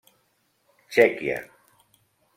Txèquia. 0.93 1.37